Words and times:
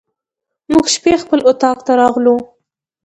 موږ 0.71 0.85
شپې 0.95 1.13
خپل 1.23 1.39
اطاق 1.49 1.77
ته 1.85 1.91
راغلو. 2.01 2.35